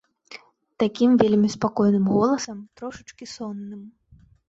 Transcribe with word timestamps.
Такім 0.83 1.09
вельмі 1.23 1.51
спакойным 1.57 2.09
голасам, 2.17 2.67
трошачкі 2.83 3.25
сонным. 3.37 3.89